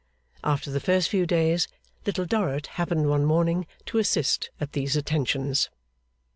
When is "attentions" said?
4.95-5.69